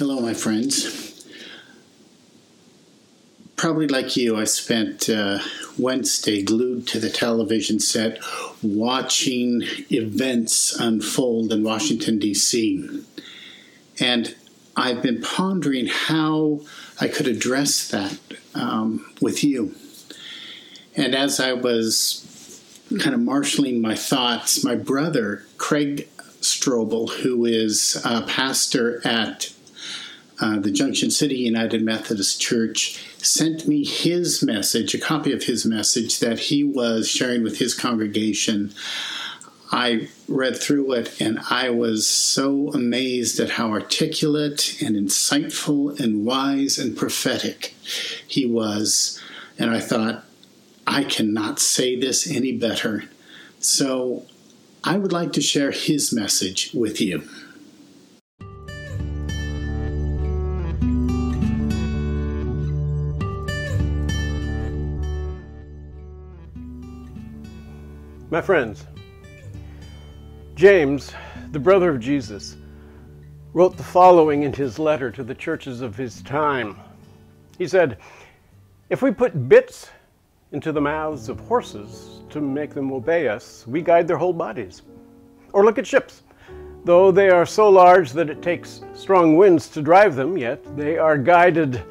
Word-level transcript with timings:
Hello, 0.00 0.18
my 0.18 0.32
friends. 0.32 1.26
Probably 3.56 3.86
like 3.86 4.16
you, 4.16 4.34
I 4.34 4.44
spent 4.44 5.10
uh, 5.10 5.40
Wednesday 5.76 6.42
glued 6.42 6.86
to 6.86 6.98
the 6.98 7.10
television 7.10 7.80
set 7.80 8.18
watching 8.62 9.60
events 9.92 10.72
unfold 10.74 11.52
in 11.52 11.62
Washington, 11.62 12.18
D.C. 12.18 13.02
And 14.00 14.34
I've 14.74 15.02
been 15.02 15.20
pondering 15.20 15.88
how 15.88 16.62
I 16.98 17.06
could 17.06 17.28
address 17.28 17.86
that 17.88 18.18
um, 18.54 19.04
with 19.20 19.44
you. 19.44 19.74
And 20.96 21.14
as 21.14 21.38
I 21.38 21.52
was 21.52 22.62
kind 23.00 23.14
of 23.14 23.20
marshaling 23.20 23.82
my 23.82 23.96
thoughts, 23.96 24.64
my 24.64 24.76
brother, 24.76 25.44
Craig 25.58 26.08
Strobel, 26.40 27.10
who 27.20 27.44
is 27.44 28.00
a 28.02 28.22
pastor 28.22 29.06
at 29.06 29.52
uh, 30.40 30.58
the 30.58 30.70
Junction 30.70 31.10
City 31.10 31.36
United 31.36 31.82
Methodist 31.82 32.40
Church, 32.40 33.04
sent 33.18 33.68
me 33.68 33.84
his 33.84 34.42
message, 34.42 34.94
a 34.94 34.98
copy 34.98 35.32
of 35.32 35.44
his 35.44 35.66
message 35.66 36.18
that 36.20 36.38
he 36.38 36.64
was 36.64 37.08
sharing 37.08 37.42
with 37.42 37.58
his 37.58 37.74
congregation. 37.74 38.72
I 39.70 40.08
read 40.26 40.56
through 40.56 40.92
it 40.94 41.20
and 41.20 41.38
I 41.50 41.70
was 41.70 42.08
so 42.08 42.72
amazed 42.72 43.38
at 43.38 43.50
how 43.50 43.70
articulate 43.70 44.80
and 44.82 44.96
insightful 44.96 45.98
and 46.00 46.24
wise 46.24 46.78
and 46.78 46.96
prophetic 46.96 47.74
he 48.26 48.46
was. 48.46 49.20
And 49.58 49.70
I 49.70 49.80
thought, 49.80 50.24
I 50.86 51.04
cannot 51.04 51.60
say 51.60 51.98
this 51.98 52.28
any 52.28 52.56
better. 52.56 53.04
So 53.60 54.24
I 54.82 54.96
would 54.96 55.12
like 55.12 55.32
to 55.34 55.42
share 55.42 55.70
his 55.70 56.12
message 56.12 56.70
with 56.72 57.00
you. 57.00 57.28
My 68.30 68.40
friends, 68.40 68.86
James, 70.54 71.12
the 71.50 71.58
brother 71.58 71.90
of 71.90 71.98
Jesus, 71.98 72.56
wrote 73.54 73.76
the 73.76 73.82
following 73.82 74.44
in 74.44 74.52
his 74.52 74.78
letter 74.78 75.10
to 75.10 75.24
the 75.24 75.34
churches 75.34 75.80
of 75.80 75.96
his 75.96 76.22
time. 76.22 76.76
He 77.58 77.66
said, 77.66 77.98
If 78.88 79.02
we 79.02 79.10
put 79.10 79.48
bits 79.48 79.90
into 80.52 80.70
the 80.70 80.80
mouths 80.80 81.28
of 81.28 81.40
horses 81.40 82.20
to 82.30 82.40
make 82.40 82.72
them 82.72 82.92
obey 82.92 83.26
us, 83.26 83.66
we 83.66 83.82
guide 83.82 84.06
their 84.06 84.18
whole 84.18 84.32
bodies. 84.32 84.82
Or 85.52 85.64
look 85.64 85.78
at 85.78 85.86
ships. 85.86 86.22
Though 86.84 87.10
they 87.10 87.30
are 87.30 87.44
so 87.44 87.68
large 87.68 88.12
that 88.12 88.30
it 88.30 88.42
takes 88.42 88.82
strong 88.94 89.38
winds 89.38 89.66
to 89.70 89.82
drive 89.82 90.14
them, 90.14 90.38
yet 90.38 90.76
they 90.76 90.98
are 90.98 91.18
guided 91.18 91.82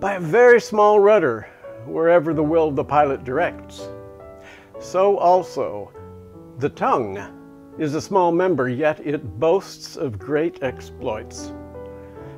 by 0.00 0.14
a 0.14 0.20
very 0.20 0.60
small 0.60 0.98
rudder 0.98 1.46
wherever 1.86 2.34
the 2.34 2.42
will 2.42 2.66
of 2.66 2.74
the 2.74 2.82
pilot 2.82 3.22
directs 3.22 3.86
so 4.84 5.16
also 5.16 5.90
the 6.58 6.68
tongue 6.68 7.18
is 7.78 7.94
a 7.94 8.00
small 8.00 8.30
member, 8.30 8.68
yet 8.68 9.00
it 9.04 9.40
boasts 9.40 9.96
of 9.96 10.18
great 10.18 10.62
exploits. 10.62 11.52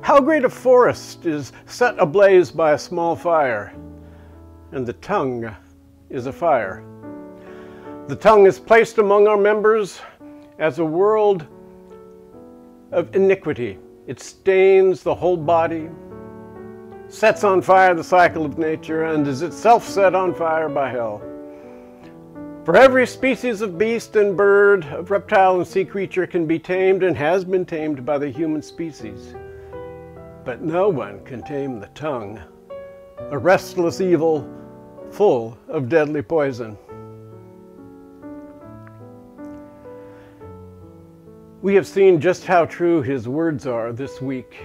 How 0.01 0.21
great 0.21 0.45
a 0.45 0.49
forest 0.49 1.25
is 1.25 1.51
set 1.65 1.99
ablaze 1.99 2.49
by 2.49 2.71
a 2.71 2.77
small 2.77 3.17
fire, 3.17 3.75
and 4.71 4.85
the 4.85 4.93
tongue 4.93 5.53
is 6.09 6.25
a 6.25 6.31
fire. 6.31 6.85
The 8.07 8.15
tongue 8.15 8.45
is 8.45 8.59
placed 8.59 8.97
among 8.97 9.27
our 9.27 9.37
members 9.37 9.99
as 10.57 10.79
a 10.79 10.85
world 10.85 11.45
of 12.93 13.13
iniquity. 13.13 13.77
It 14.07 14.21
stains 14.21 15.03
the 15.03 15.13
whole 15.13 15.37
body, 15.37 15.89
sets 17.09 17.43
on 17.43 17.61
fire 17.61 17.93
the 17.93 18.03
cycle 18.03 18.45
of 18.45 18.57
nature, 18.57 19.03
and 19.03 19.27
is 19.27 19.41
itself 19.41 19.85
set 19.85 20.15
on 20.15 20.33
fire 20.33 20.69
by 20.69 20.89
hell. 20.89 21.21
For 22.67 22.75
every 22.75 23.07
species 23.07 23.61
of 23.61 23.77
beast 23.77 24.17
and 24.17 24.35
bird, 24.35 24.83
of 24.87 25.09
reptile 25.09 25.55
and 25.55 25.65
sea 25.65 25.85
creature 25.85 26.27
can 26.27 26.45
be 26.45 26.59
tamed 26.59 27.01
and 27.01 27.15
has 27.15 27.45
been 27.45 27.65
tamed 27.65 28.05
by 28.05 28.17
the 28.17 28.29
human 28.29 28.61
species. 28.61 29.35
But 30.43 30.61
no 30.61 30.89
one 30.89 31.23
can 31.23 31.41
tame 31.43 31.79
the 31.79 31.87
tongue, 31.95 32.41
a 33.31 33.37
restless 33.37 34.01
evil 34.01 34.53
full 35.11 35.57
of 35.69 35.87
deadly 35.87 36.21
poison. 36.21 36.77
We 41.61 41.73
have 41.73 41.87
seen 41.87 42.19
just 42.19 42.43
how 42.43 42.65
true 42.65 43.01
his 43.01 43.29
words 43.29 43.65
are 43.65 43.93
this 43.93 44.21
week 44.21 44.57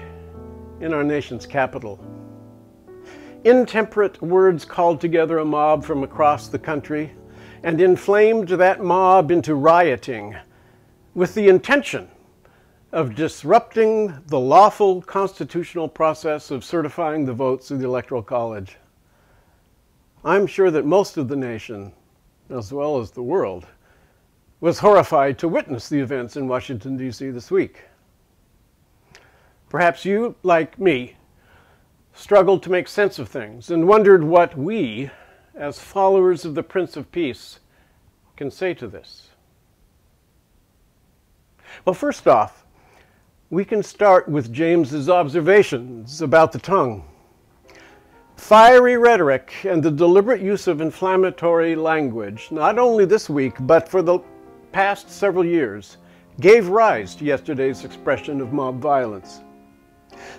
in 0.81 0.93
our 0.93 1.05
nation's 1.05 1.47
capital. 1.47 2.05
Intemperate 3.45 4.21
words 4.21 4.65
called 4.65 5.01
together 5.01 5.39
a 5.39 5.45
mob 5.45 5.85
from 5.85 6.03
across 6.03 6.49
the 6.49 6.59
country 6.59 7.13
and 7.63 7.81
inflamed 7.81 8.49
that 8.49 8.83
mob 8.83 9.31
into 9.31 9.55
rioting 9.55 10.37
with 11.15 11.35
the 11.35 11.49
intention 11.49 12.09
of 12.93 13.15
disrupting 13.15 14.19
the 14.27 14.39
lawful 14.39 15.01
constitutional 15.03 15.89
process 15.89 16.51
of 16.51 16.65
certifying 16.65 17.25
the 17.25 17.33
votes 17.33 17.71
of 17.71 17.79
the 17.79 17.87
Electoral 17.87 18.23
College. 18.23 18.77
I'm 20.25 20.47
sure 20.47 20.71
that 20.71 20.85
most 20.85 21.17
of 21.17 21.29
the 21.29 21.37
nation, 21.37 21.93
as 22.51 22.73
well 22.73 23.01
as 23.01 23.11
the 23.11 23.23
world, 23.23 23.67
was 24.61 24.79
horrified 24.79 25.39
to 25.39 25.49
witness 25.49 25.89
the 25.89 25.99
events 25.99 26.37
in 26.37 26.47
Washington, 26.47 26.97
D.C. 26.97 27.31
this 27.31 27.51
week. 27.51 27.83
Perhaps 29.69 30.05
you, 30.05 30.37
like 30.43 30.79
me, 30.79 31.17
struggled 32.13 32.63
to 32.63 32.71
make 32.71 32.87
sense 32.87 33.19
of 33.19 33.29
things 33.29 33.71
and 33.71 33.89
wondered 33.89 34.23
what 34.23 34.57
we, 34.57 35.11
as 35.55 35.79
followers 35.79 36.45
of 36.45 36.55
the 36.55 36.63
Prince 36.63 36.97
of 36.97 37.11
Peace, 37.13 37.61
can 38.37 38.51
say 38.51 38.75
to 38.75 38.89
this? 38.89 39.29
Well, 41.85 41.95
first 41.95 42.27
off, 42.27 42.65
we 43.51 43.65
can 43.65 43.83
start 43.83 44.29
with 44.29 44.53
James's 44.53 45.09
observations 45.09 46.23
about 46.23 46.53
the 46.53 46.59
tongue. 46.59 47.05
Fiery 48.37 48.97
rhetoric 48.97 49.53
and 49.65 49.83
the 49.83 49.91
deliberate 49.91 50.41
use 50.41 50.67
of 50.67 50.81
inflammatory 50.81 51.77
language, 51.77 52.49
not 52.51 52.79
only 52.79 53.05
this 53.05 53.29
week, 53.29 53.55
but 53.61 53.89
for 53.89 54.03
the 54.03 54.19
past 54.73 55.11
several 55.11 55.45
years, 55.45 55.99
gave 56.41 56.69
rise 56.69 57.15
to 57.15 57.25
yesterday's 57.25 57.85
expression 57.85 58.41
of 58.41 58.53
mob 58.53 58.81
violence. 58.81 59.43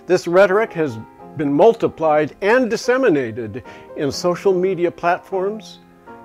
This 0.06 0.26
rhetoric 0.26 0.72
has 0.72 0.98
been 1.36 1.52
multiplied 1.52 2.36
and 2.40 2.70
disseminated 2.70 3.62
in 3.96 4.10
social 4.10 4.54
media 4.54 4.90
platforms 4.90 5.80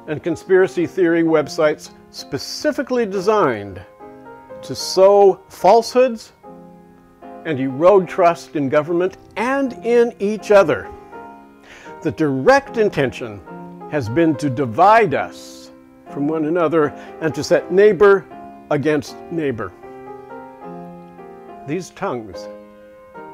and 0.07 0.23
conspiracy 0.23 0.85
theory 0.87 1.23
websites 1.23 1.91
specifically 2.11 3.05
designed 3.05 3.81
to 4.61 4.75
sow 4.75 5.41
falsehoods 5.49 6.33
and 7.45 7.59
erode 7.59 8.07
trust 8.07 8.55
in 8.55 8.69
government 8.69 9.17
and 9.35 9.73
in 9.85 10.13
each 10.19 10.51
other. 10.51 10.89
The 12.01 12.11
direct 12.11 12.77
intention 12.77 13.41
has 13.91 14.09
been 14.09 14.35
to 14.35 14.49
divide 14.49 15.13
us 15.13 15.71
from 16.11 16.27
one 16.27 16.45
another 16.45 16.89
and 17.21 17.33
to 17.35 17.43
set 17.43 17.71
neighbor 17.71 18.25
against 18.71 19.15
neighbor. 19.31 19.71
These 21.67 21.91
tongues 21.91 22.47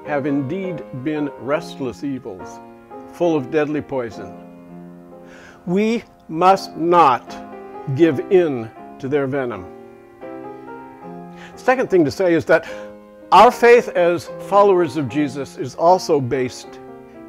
have 0.06 0.26
indeed 0.26 0.84
been 1.04 1.30
restless 1.40 2.04
evils, 2.04 2.60
full 3.14 3.36
of 3.36 3.50
deadly 3.52 3.82
poison. 3.82 4.34
We 5.66 6.04
must 6.28 6.76
not 6.76 7.36
give 7.96 8.20
in 8.32 8.70
to 9.00 9.08
their 9.08 9.28
venom. 9.28 9.66
Second 11.56 11.90
thing 11.90 12.06
to 12.06 12.12
say 12.12 12.34
is 12.34 12.46
that 12.46 12.68
our 13.32 13.52
faith 13.52 13.90
as 13.90 14.28
followers 14.48 14.98
of 14.98 15.10
Jesus 15.10 15.58
is 15.58 15.76
also 15.76 16.22
based 16.22 16.80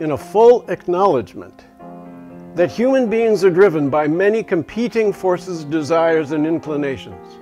in 0.00 0.10
a 0.10 0.18
full 0.18 0.68
acknowledgement 0.70 1.64
that 2.54 2.70
human 2.70 3.08
beings 3.08 3.44
are 3.44 3.50
driven 3.50 3.90
by 3.90 4.06
many 4.06 4.42
competing 4.42 5.12
forces, 5.12 5.64
desires, 5.64 6.32
and 6.32 6.46
inclinations. 6.46 7.38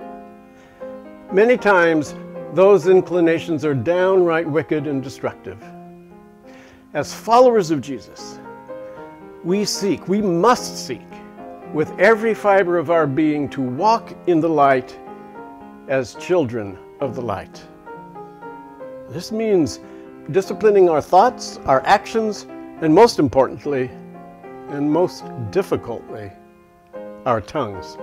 Many 1.31 1.57
times, 1.57 2.15
those 2.53 2.87
inclinations 2.87 3.65
are 3.65 3.73
downright 3.73 4.47
wicked 4.47 4.87
and 4.87 5.03
destructive. 5.03 5.61
As 6.93 7.13
followers 7.13 7.71
of 7.71 7.81
Jesus, 7.81 8.39
we 9.43 9.65
seek, 9.65 10.07
we 10.07 10.21
must 10.21 10.85
seek, 10.87 11.01
with 11.73 11.91
every 11.99 12.33
fiber 12.33 12.77
of 12.77 12.89
our 12.89 13.05
being 13.05 13.49
to 13.49 13.61
walk 13.61 14.15
in 14.27 14.39
the 14.39 14.49
light 14.49 14.97
as 15.87 16.15
children 16.15 16.77
of 17.01 17.15
the 17.15 17.21
light. 17.21 17.63
This 19.09 19.31
means 19.31 19.81
disciplining 20.31 20.89
our 20.89 21.01
thoughts, 21.01 21.59
our 21.65 21.85
actions, 21.85 22.47
and 22.81 22.93
most 22.93 23.19
importantly, 23.19 23.89
and 24.69 24.89
most 24.91 25.25
difficultly, 25.51 26.31
our 27.25 27.41
tongues. 27.41 27.97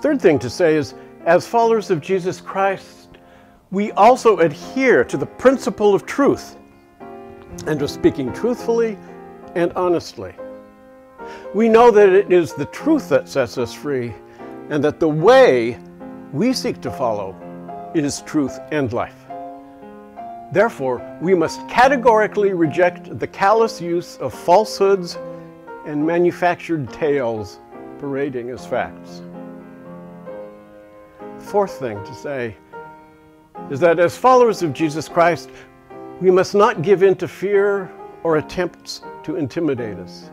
Third 0.00 0.20
thing 0.20 0.38
to 0.40 0.50
say 0.50 0.76
is 0.76 0.94
as 1.30 1.46
followers 1.46 1.92
of 1.92 2.00
Jesus 2.00 2.40
Christ, 2.40 3.06
we 3.70 3.92
also 3.92 4.38
adhere 4.38 5.04
to 5.04 5.16
the 5.16 5.26
principle 5.26 5.94
of 5.94 6.04
truth 6.04 6.56
and 7.68 7.78
to 7.78 7.86
speaking 7.86 8.32
truthfully 8.32 8.98
and 9.54 9.72
honestly. 9.74 10.34
We 11.54 11.68
know 11.68 11.92
that 11.92 12.08
it 12.08 12.32
is 12.32 12.54
the 12.54 12.64
truth 12.66 13.08
that 13.10 13.28
sets 13.28 13.58
us 13.58 13.72
free 13.72 14.12
and 14.70 14.82
that 14.82 14.98
the 14.98 15.08
way 15.08 15.78
we 16.32 16.52
seek 16.52 16.80
to 16.80 16.90
follow 16.90 17.36
is 17.94 18.22
truth 18.22 18.58
and 18.72 18.92
life. 18.92 19.24
Therefore, 20.52 21.16
we 21.22 21.36
must 21.36 21.60
categorically 21.68 22.54
reject 22.54 23.20
the 23.20 23.28
callous 23.28 23.80
use 23.80 24.16
of 24.16 24.34
falsehoods 24.34 25.16
and 25.86 26.04
manufactured 26.04 26.92
tales 26.92 27.60
parading 28.00 28.50
as 28.50 28.66
facts. 28.66 29.22
Fourth 31.40 31.78
thing 31.78 32.02
to 32.04 32.14
say 32.14 32.56
is 33.70 33.80
that 33.80 33.98
as 33.98 34.16
followers 34.16 34.62
of 34.62 34.72
Jesus 34.72 35.08
Christ, 35.08 35.50
we 36.20 36.30
must 36.30 36.54
not 36.54 36.82
give 36.82 37.02
in 37.02 37.16
to 37.16 37.26
fear 37.26 37.90
or 38.22 38.36
attempts 38.36 39.02
to 39.24 39.36
intimidate 39.36 39.96
us. 39.98 40.30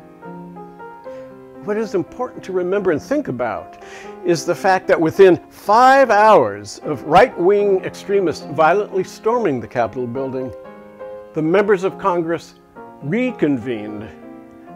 What 1.63 1.77
is 1.77 1.95
important 1.95 2.43
to 2.43 2.51
remember 2.51 2.91
and 2.91 3.01
think 3.01 3.29
about 3.29 3.83
is 4.25 4.45
the 4.45 4.55
fact 4.55 4.87
that 4.87 4.99
within 4.99 5.37
five 5.49 6.09
hours 6.09 6.79
of 6.79 7.03
right 7.03 7.37
wing 7.37 7.83
extremists 7.83 8.45
violently 8.51 9.03
storming 9.03 9.59
the 9.59 9.67
Capitol 9.67 10.07
building, 10.07 10.51
the 11.33 11.41
members 11.41 11.83
of 11.83 11.97
Congress 11.97 12.55
reconvened 13.01 14.07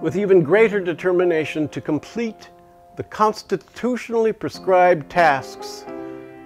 with 0.02 0.16
even 0.16 0.44
greater 0.44 0.80
determination 0.80 1.68
to 1.70 1.82
complete 1.82 2.50
the 2.96 3.04
constitutionally 3.04 4.34
prescribed 4.34 5.10
tasks 5.10 5.86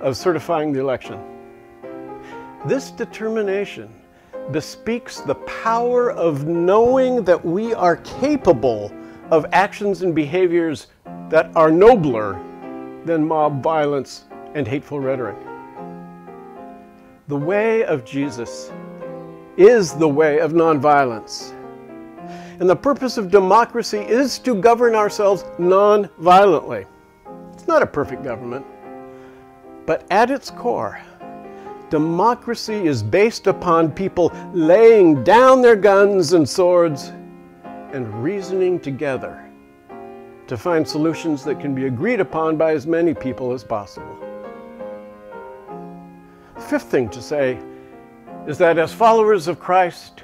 of 0.01 0.17
certifying 0.17 0.71
the 0.71 0.79
election. 0.79 1.19
This 2.65 2.91
determination 2.91 3.89
bespeaks 4.51 5.21
the 5.21 5.35
power 5.35 6.11
of 6.11 6.45
knowing 6.45 7.23
that 7.23 7.43
we 7.43 7.73
are 7.73 7.97
capable 7.97 8.91
of 9.31 9.45
actions 9.51 10.01
and 10.01 10.13
behaviors 10.13 10.87
that 11.29 11.55
are 11.55 11.71
nobler 11.71 12.39
than 13.05 13.27
mob 13.27 13.63
violence 13.63 14.25
and 14.53 14.67
hateful 14.67 14.99
rhetoric. 14.99 15.37
The 17.27 17.35
way 17.35 17.83
of 17.85 18.05
Jesus 18.05 18.71
is 19.57 19.93
the 19.93 20.07
way 20.07 20.39
of 20.39 20.51
nonviolence. 20.51 21.53
And 22.59 22.69
the 22.69 22.75
purpose 22.75 23.17
of 23.17 23.31
democracy 23.31 23.99
is 23.99 24.39
to 24.39 24.55
govern 24.55 24.95
ourselves 24.95 25.43
non-violently. 25.57 26.85
It's 27.53 27.67
not 27.67 27.81
a 27.81 27.87
perfect 27.87 28.23
government, 28.23 28.65
but 29.85 30.05
at 30.11 30.31
its 30.31 30.49
core, 30.49 30.99
democracy 31.89 32.87
is 32.87 33.03
based 33.03 33.47
upon 33.47 33.91
people 33.91 34.31
laying 34.53 35.23
down 35.23 35.61
their 35.61 35.75
guns 35.75 36.33
and 36.33 36.47
swords 36.47 37.13
and 37.91 38.23
reasoning 38.23 38.79
together 38.79 39.41
to 40.47 40.57
find 40.57 40.87
solutions 40.87 41.43
that 41.43 41.59
can 41.59 41.73
be 41.73 41.85
agreed 41.85 42.19
upon 42.19 42.57
by 42.57 42.71
as 42.71 42.85
many 42.85 43.13
people 43.13 43.51
as 43.51 43.63
possible. 43.63 44.17
The 46.55 46.61
Fifth 46.61 46.85
thing 46.85 47.09
to 47.09 47.21
say 47.21 47.59
is 48.47 48.57
that 48.57 48.77
as 48.77 48.93
followers 48.93 49.47
of 49.47 49.59
Christ, 49.59 50.23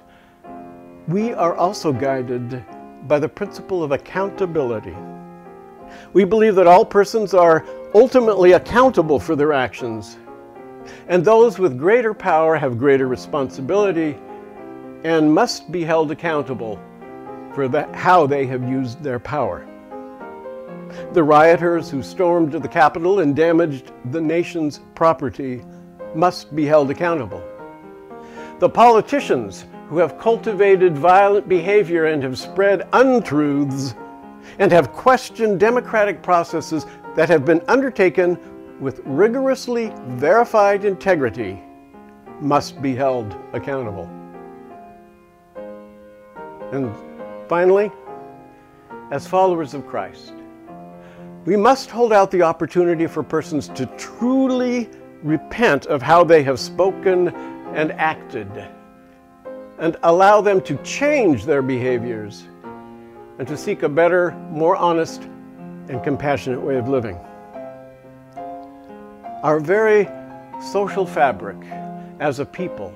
we 1.08 1.34
are 1.34 1.56
also 1.56 1.92
guided 1.92 2.64
by 3.08 3.20
the 3.20 3.28
principle 3.28 3.84
of 3.84 3.92
accountability. 3.92 4.96
We 6.14 6.24
believe 6.24 6.56
that 6.56 6.68
all 6.68 6.86
persons 6.86 7.34
are 7.34 7.66
ultimately 7.94 8.54
accountable 8.54 9.20
for 9.20 9.36
their 9.36 9.54
actions, 9.54 10.18
and 11.08 11.24
those 11.24 11.60
with 11.60 11.78
greater 11.78 12.14
power 12.14 12.56
have 12.56 12.78
greater 12.78 13.08
responsibility 13.08 14.18
and 15.04 15.34
must 15.34 15.72
be 15.72 15.84
held 15.84 16.12
accountable 16.12 16.80
for 17.54 17.68
the, 17.68 17.84
how 17.96 18.26
they 18.26 18.46
have 18.46 18.68
used 18.68 19.02
their 19.04 19.20
power. 19.20 19.68
The 21.14 21.24
rioters 21.24 21.90
who 21.90 22.04
stormed 22.04 22.52
the 22.52 22.68
Capitol 22.68 23.20
and 23.20 23.36
damaged 23.36 23.92
the 24.12 24.22
nation's 24.22 24.82
property 24.96 25.64
must 26.16 26.56
be 26.56 26.66
held 26.66 26.92
accountable. 26.92 27.44
The 28.60 28.70
politicians 28.70 29.66
who 29.88 29.98
have 29.98 30.20
cultivated 30.20 30.98
violent 30.98 31.50
behavior 31.50 32.06
and 32.06 32.24
have 32.24 32.38
spread 32.38 32.88
untruths 32.94 33.96
and 34.60 34.72
have 34.72 34.92
questioned 34.92 35.60
democratic 35.60 36.22
processes 36.22 36.86
that 37.16 37.30
have 37.30 37.46
been 37.46 37.62
undertaken 37.68 38.38
with 38.80 39.02
rigorously 39.06 39.94
verified 40.08 40.86
integrity 40.86 41.62
must 42.40 42.82
be 42.82 42.96
held 42.96 43.36
accountable. 43.54 44.10
And 46.72 46.96
finally, 47.48 47.92
as 49.12 49.28
followers 49.28 49.74
of 49.74 49.86
Christ, 49.86 50.34
we 51.46 51.58
must 51.58 51.90
hold 51.90 52.14
out 52.14 52.32
the 52.32 52.42
opportunity 52.42 53.08
for 53.08 53.24
persons 53.24 53.68
to 53.70 53.86
truly 53.98 54.90
repent 55.22 55.86
of 55.88 56.02
how 56.02 56.24
they 56.24 56.44
have 56.44 56.60
spoken 56.60 57.30
and 57.76 57.92
acted 57.94 58.50
and 59.80 59.98
allow 60.04 60.42
them 60.42 60.62
to 60.62 60.78
change 60.78 61.46
their 61.46 61.62
behaviors 61.62 62.48
and 63.40 63.48
to 63.48 63.58
seek 63.58 63.84
a 63.84 63.90
better, 63.90 64.32
more 64.52 64.76
honest, 64.76 65.28
and 65.92 66.02
compassionate 66.02 66.62
way 66.62 66.78
of 66.78 66.88
living. 66.88 67.18
Our 69.44 69.60
very 69.60 70.08
social 70.72 71.06
fabric 71.06 71.58
as 72.22 72.40
a 72.40 72.46
people 72.46 72.94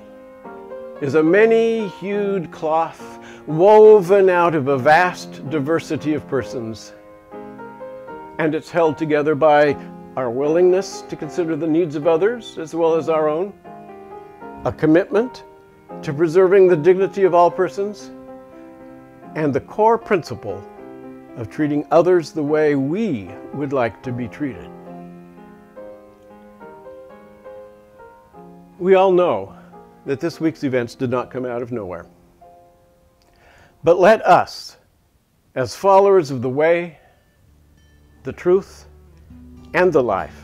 is 1.02 1.14
a 1.14 1.22
many 1.22 1.88
hued 1.88 2.50
cloth 2.50 3.18
woven 3.46 4.30
out 4.30 4.54
of 4.54 4.68
a 4.68 4.78
vast 4.78 5.48
diversity 5.50 6.14
of 6.14 6.26
persons. 6.26 6.94
And 8.38 8.54
it's 8.54 8.70
held 8.70 8.96
together 8.96 9.34
by 9.34 9.76
our 10.16 10.30
willingness 10.30 11.02
to 11.02 11.16
consider 11.16 11.54
the 11.54 11.66
needs 11.66 11.96
of 11.96 12.06
others 12.06 12.56
as 12.56 12.74
well 12.74 12.94
as 12.94 13.10
our 13.10 13.28
own, 13.28 13.52
a 14.64 14.72
commitment 14.72 15.44
to 16.00 16.14
preserving 16.14 16.66
the 16.66 16.76
dignity 16.76 17.24
of 17.24 17.34
all 17.34 17.50
persons, 17.50 18.10
and 19.34 19.52
the 19.52 19.60
core 19.60 19.98
principle 19.98 20.66
of 21.36 21.50
treating 21.50 21.86
others 21.90 22.32
the 22.32 22.42
way 22.42 22.74
we 22.74 23.30
would 23.52 23.72
like 23.72 24.02
to 24.02 24.10
be 24.10 24.26
treated. 24.26 24.70
We 28.78 28.94
all 28.94 29.12
know 29.12 29.54
that 30.06 30.18
this 30.18 30.40
week's 30.40 30.64
events 30.64 30.94
did 30.94 31.10
not 31.10 31.30
come 31.30 31.44
out 31.44 31.62
of 31.62 31.72
nowhere. 31.72 32.06
But 33.84 33.98
let 33.98 34.24
us, 34.26 34.78
as 35.54 35.76
followers 35.76 36.30
of 36.30 36.42
the 36.42 36.48
way, 36.48 36.98
the 38.22 38.32
truth, 38.32 38.86
and 39.74 39.92
the 39.92 40.02
life, 40.02 40.42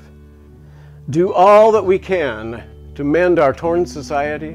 do 1.10 1.32
all 1.32 1.72
that 1.72 1.84
we 1.84 1.98
can 1.98 2.92
to 2.94 3.02
mend 3.02 3.38
our 3.38 3.52
torn 3.52 3.86
society, 3.86 4.54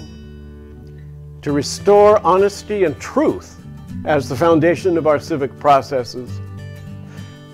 to 1.42 1.52
restore 1.52 2.20
honesty 2.26 2.84
and 2.84 3.00
truth 3.00 3.57
as 4.06 4.30
the 4.30 4.36
foundation 4.36 4.98
of 4.98 5.08
our 5.08 5.20
civic 5.20 5.58
processes, 5.60 6.40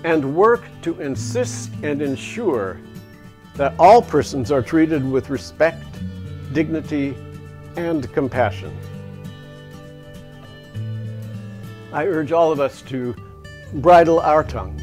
and 0.04 0.36
work 0.36 0.62
to 0.82 1.00
insist 1.00 1.70
and 1.82 2.02
ensure 2.02 2.78
that 3.54 3.74
all 3.78 4.02
persons 4.02 4.52
are 4.52 4.62
treated 4.62 5.08
with 5.10 5.30
respect, 5.30 5.84
dignity, 6.52 7.16
and 7.76 8.12
compassion. 8.12 8.76
I 11.92 12.06
urge 12.06 12.32
all 12.32 12.52
of 12.52 12.60
us 12.60 12.82
to 12.82 13.14
bridle 13.74 14.20
our 14.20 14.44
tongues, 14.44 14.82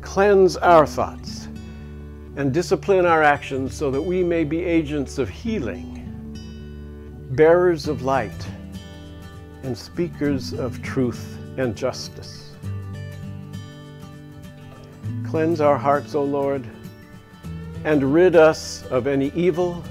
cleanse 0.00 0.56
our 0.56 0.86
thoughts, 0.86 1.48
and 2.36 2.54
discipline 2.54 3.04
our 3.04 3.22
actions 3.22 3.74
so 3.74 3.90
that 3.90 4.00
we 4.00 4.22
may 4.22 4.44
be 4.44 4.62
agents 4.64 5.18
of 5.18 5.28
healing, 5.28 5.96
bearers 7.32 7.88
of 7.88 8.02
light, 8.02 8.46
and 9.62 9.76
speakers 9.76 10.52
of 10.52 10.82
truth 10.82 11.38
and 11.56 11.76
justice. 11.76 12.52
Cleanse 15.26 15.60
our 15.60 15.78
hearts, 15.78 16.14
O 16.14 16.24
Lord, 16.24 16.66
and 17.84 18.12
rid 18.12 18.36
us 18.36 18.84
of 18.86 19.06
any 19.06 19.30
evil, 19.34 19.82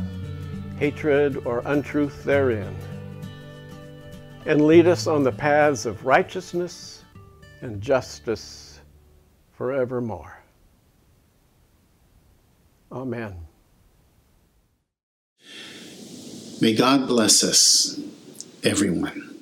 hatred, 0.77 1.45
or 1.45 1.61
untruth 1.65 2.23
therein, 2.23 2.75
and 4.45 4.65
lead 4.65 4.87
us 4.87 5.07
on 5.07 5.23
the 5.23 5.31
paths 5.31 5.85
of 5.85 6.05
righteousness 6.05 7.03
and 7.61 7.81
justice 7.81 8.79
forevermore. 9.53 10.41
Amen. 12.91 13.35
May 16.61 16.73
God 16.73 17.07
bless 17.07 17.43
us, 17.43 17.99
everyone. 18.63 19.38